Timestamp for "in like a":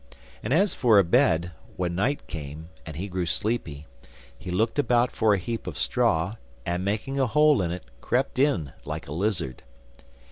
8.39-9.11